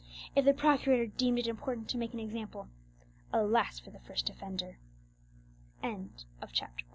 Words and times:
If 0.35 0.45
the 0.45 0.53
procurator 0.55 1.05
deemed 1.05 1.37
it 1.37 1.45
important 1.45 1.87
to 1.89 1.97
make 1.99 2.11
an 2.15 2.19
example, 2.19 2.69
alas 3.31 3.77
for 3.77 3.91
the 3.91 3.99
first 3.99 4.31
offender! 4.31 4.79
CHAP 6.51 6.73